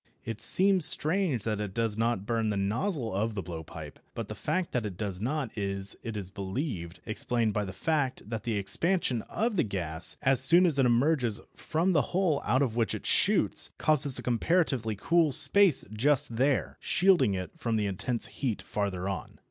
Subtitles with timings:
[0.25, 4.33] It seems strange that it does not burn the nozzle of the blowpipe, but the
[4.33, 8.55] fact that it does not is, it is believed, explained by the fact that the
[8.57, 12.95] expansion of the gas, as soon as it emerges from the hole out of which
[12.95, 18.59] it shoots, causes a comparatively cool space just there, shielding it from the intense heat
[18.63, 19.37] farther on.